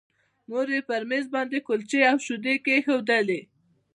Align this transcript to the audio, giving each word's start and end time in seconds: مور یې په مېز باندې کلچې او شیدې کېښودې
مور 0.49 0.67
یې 0.73 0.79
په 0.87 0.95
مېز 1.09 1.25
باندې 1.35 1.57
کلچې 1.67 1.99
او 2.09 2.17
شیدې 2.25 2.55
کېښودې 2.65 3.39